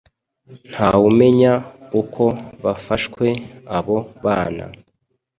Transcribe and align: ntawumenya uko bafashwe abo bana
ntawumenya 0.71 1.53
uko 2.01 2.23
bafashwe 2.63 3.27
abo 3.77 3.97
bana 4.25 4.65